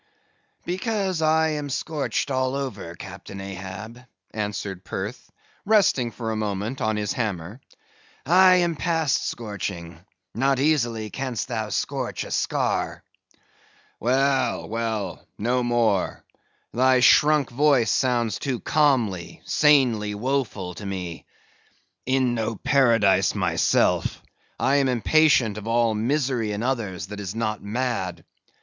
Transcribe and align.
"Because 0.65 1.21
I 1.21 1.49
am 1.49 1.69
scorched 1.69 2.31
all 2.31 2.55
over, 2.55 2.95
Captain 2.95 3.39
Ahab," 3.39 3.99
answered 4.31 4.83
Perth, 4.83 5.31
resting 5.63 6.09
for 6.09 6.31
a 6.31 6.35
moment 6.35 6.81
on 6.81 6.95
his 6.97 7.13
hammer; 7.13 7.61
"I 8.25 8.55
am 8.55 8.75
past 8.75 9.29
scorching; 9.29 9.99
not 10.33 10.59
easily 10.59 11.11
can'st 11.11 11.49
thou 11.49 11.69
scorch 11.69 12.23
a 12.23 12.31
scar." 12.31 13.03
"Well, 13.99 14.67
well; 14.67 15.23
no 15.37 15.61
more. 15.61 16.23
Thy 16.73 16.99
shrunk 17.01 17.51
voice 17.51 17.91
sounds 17.91 18.39
too 18.39 18.59
calmly, 18.59 19.43
sanely 19.45 20.15
woeful 20.15 20.73
to 20.77 20.85
me. 20.87 21.25
In 22.07 22.33
no 22.33 22.55
Paradise 22.55 23.35
myself, 23.35 24.23
I 24.59 24.77
am 24.77 24.89
impatient 24.89 25.59
of 25.59 25.67
all 25.67 25.93
misery 25.93 26.53
in 26.53 26.63
others 26.63 27.05
that 27.13 27.19
is 27.19 27.35
not 27.35 27.61
mad. 27.61 28.25